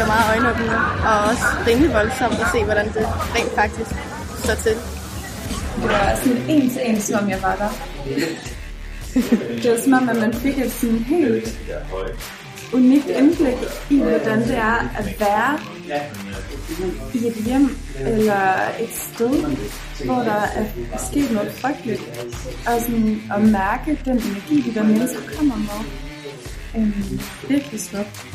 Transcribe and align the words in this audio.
bliver 0.00 0.14
meget 0.16 0.30
øjenåbende 0.34 0.76
og 1.08 1.16
også 1.30 1.46
rimelig 1.66 1.94
voldsomt 1.94 2.38
at 2.44 2.46
se, 2.54 2.64
hvordan 2.64 2.86
det 2.86 3.06
rent 3.34 3.54
faktisk 3.60 3.90
står 4.44 4.54
til. 4.54 4.74
Det 5.80 5.88
var 5.94 6.14
sådan 6.22 6.42
en 6.48 6.70
til 6.70 6.80
en, 6.84 7.00
som 7.00 7.30
jeg 7.30 7.42
var 7.42 7.56
der. 7.62 7.70
Det 9.62 9.70
var 9.70 9.80
som 9.84 9.92
om, 9.92 10.08
at 10.08 10.16
man 10.16 10.34
fik 10.34 10.58
et 10.58 10.72
sådan 10.72 10.98
helt 10.98 11.58
unikt 12.72 13.06
indblik 13.06 13.60
i, 13.90 13.98
hvordan 14.00 14.40
det 14.40 14.56
er 14.56 14.78
at 14.98 15.20
være 15.20 15.58
i 17.14 17.26
et 17.26 17.34
hjem 17.46 17.76
eller 18.00 18.42
et 18.80 18.94
sted, 18.94 19.34
hvor 20.04 20.22
der 20.22 20.42
er 20.58 20.64
sket 21.10 21.30
noget 21.30 21.52
frygteligt. 21.52 22.02
Og 22.66 22.80
sådan 22.80 23.22
at 23.34 23.42
mærke 23.42 23.98
den 24.04 24.16
energi, 24.16 24.70
de 24.70 24.74
der 24.74 24.82
mennesker 24.82 25.20
kommer 25.36 25.56
med. 25.56 25.80
Øhm, 26.76 27.20
virkelig 27.48 27.80
smukt. 27.80 28.26